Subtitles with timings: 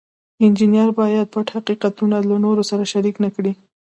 [0.43, 3.51] انجینر باید پټ حقیقتونه له نورو سره شریک نکړي.